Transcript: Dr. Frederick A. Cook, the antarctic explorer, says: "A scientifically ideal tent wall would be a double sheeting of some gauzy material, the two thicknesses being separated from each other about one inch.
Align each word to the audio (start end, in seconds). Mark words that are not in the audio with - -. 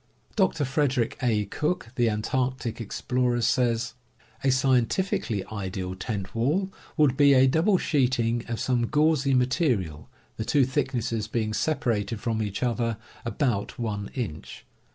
Dr. 0.35 0.65
Frederick 0.65 1.15
A. 1.21 1.45
Cook, 1.45 1.89
the 1.93 2.09
antarctic 2.09 2.81
explorer, 2.81 3.39
says: 3.41 3.93
"A 4.43 4.49
scientifically 4.49 5.45
ideal 5.51 5.93
tent 5.93 6.33
wall 6.33 6.71
would 6.97 7.15
be 7.15 7.35
a 7.35 7.45
double 7.45 7.77
sheeting 7.77 8.43
of 8.47 8.59
some 8.59 8.87
gauzy 8.87 9.35
material, 9.35 10.09
the 10.37 10.43
two 10.43 10.65
thicknesses 10.65 11.27
being 11.27 11.53
separated 11.53 12.19
from 12.19 12.41
each 12.41 12.63
other 12.63 12.97
about 13.23 13.77
one 13.77 14.09
inch. 14.15 14.65